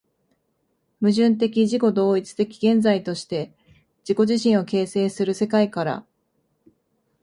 [0.99, 3.53] 矛盾的自己同一的現在として
[4.03, 6.07] 自己自身を形成する世界から、